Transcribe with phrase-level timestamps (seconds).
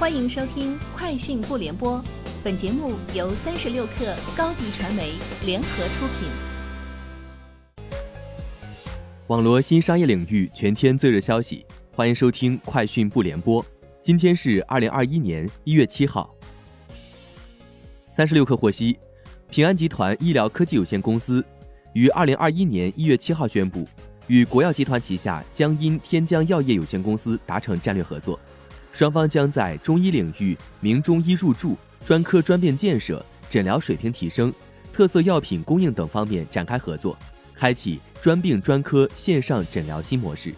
[0.00, 1.98] 欢迎收听《快讯不联播》，
[2.42, 5.12] 本节目由三十六克高低传媒
[5.44, 6.30] 联合出品。
[9.26, 13.62] 网罗新商业领域全天最热消息，欢迎收听《快讯不联播》。
[14.00, 16.34] 今天是二零二一年一月七号。
[18.08, 18.98] 三十六克获悉，
[19.50, 21.44] 平安集团医疗科技有限公司
[21.92, 23.86] 于二零二一年一月七号宣布。
[24.28, 28.40] 与国药集团旗下江阴天江药业有限公司达成战略合作，
[28.92, 34.52] 双方将在中医领域明中医入驻、专科专病建设、诊疗水平提升、
[34.92, 37.16] 特色药品供应等方面展开合作，
[37.54, 40.54] 开启专病专科线上诊疗新模式。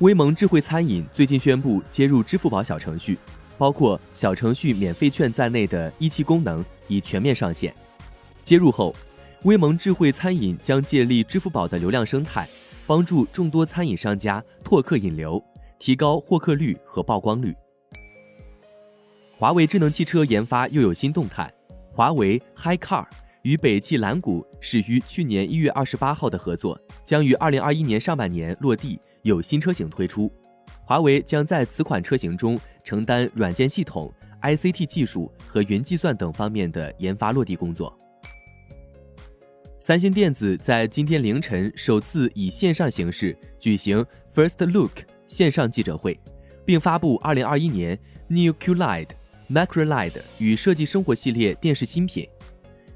[0.00, 3.18] 威盟智慧餐饮最近宣布接入支付宝小程序，
[3.56, 7.74] 包括小程序免费券在内的一期功能已全面上线。
[8.42, 8.94] 接入后。
[9.42, 12.48] 威盟智慧餐饮将建立支付宝的流量生态，
[12.84, 15.40] 帮助众多餐饮商家拓客引流，
[15.78, 17.54] 提高获客率和曝光率。
[19.38, 21.52] 华为智能汽车研发又有新动态，
[21.92, 23.06] 华为 HiCar
[23.42, 30.32] 与北汽蓝谷始于去年一月二十八号的合作，将于二零二一年上半年落地，有新车型推出。
[30.84, 37.96] 华为将在此款车型中承担软件系统、ICT 技术和云计算等方面的研发落地工作。
[39.78, 44.92] 三星电子在今天凌晨首次以线上形式举行 First Look
[45.26, 46.18] 线上记者会，
[46.64, 49.08] 并发布2021年 New QLED、
[49.50, 52.28] MicroLED 与设计生活系列电视新品。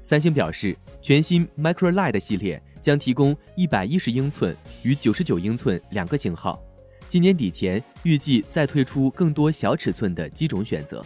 [0.03, 6.61] 三星表示，全新 MicroLED 系列将提供110英寸与99英寸两个型号，
[7.07, 11.05] 今年底前预计再推出更多小尺寸的机种选择。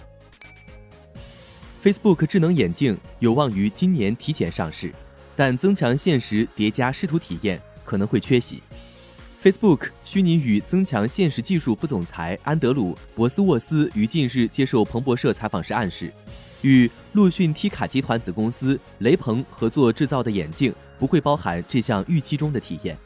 [1.83, 4.91] Facebook 智能眼镜有望于今年提前上市。
[5.37, 8.63] 但增强现实叠加视图体验可能会缺席。
[9.45, 16.11] Facebook 虚拟与增强现实技术副总裁安德鲁·博斯沃斯于近日接受彭博社采访时暗示，
[16.63, 22.97] 与陆逊 T 卡集团子公司雷朋合作制造的眼镜不会包含这项预期中的体验。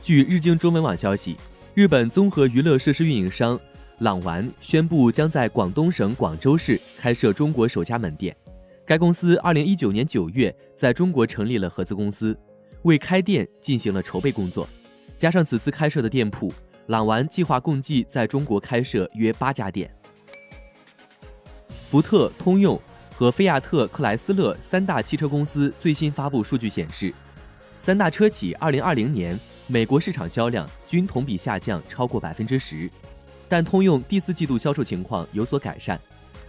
[0.00, 1.36] 据日经中文网消息，
[1.74, 3.60] 日本综合娱乐设施运营商
[3.98, 8.34] 朗玩宣布将在广东省广州市开设中国首家门店。
[8.86, 12.34] 该公司二零一九年九月在中国成立了合资公司，
[12.84, 14.66] 为开店进行了筹备工作。
[15.18, 16.52] 加上此次开设的店铺，
[16.86, 19.90] 朗玩计划共计在中国开设约八家店。
[21.90, 22.80] 福特、通用
[23.14, 27.14] 和菲亚特克莱斯勒三大汽车公司最新发布数据显示，
[27.78, 32.90] 三大车企二零二零年美国市场销量均同比下降超过百分之十，
[33.48, 35.98] 但通用第四季度销售情况有所改善。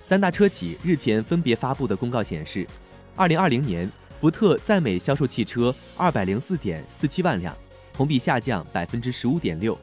[0.02, 2.68] 三大车企日前分别发布的公告显示，
[3.16, 3.90] 二零二零年
[4.20, 7.56] 福特在美销售汽车二百零四点四七万辆，
[7.94, 9.76] 同比下降百分之十五点六；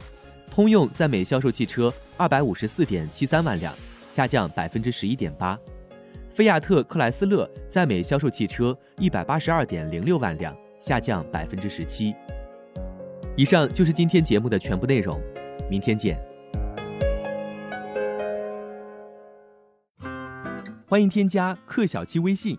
[0.50, 3.75] 通用在美销售汽车二百五十四点七三万辆，
[4.09, 5.56] 下降百分之十一点八；
[6.34, 12.14] 菲亚特克莱斯勒在美销售汽车一百八十二点零六万辆，下降百分之十七。
[13.37, 15.20] 以上就是今天节目的全部内容，
[15.70, 16.19] 明天见。
[20.87, 22.59] 欢迎添加克小七微信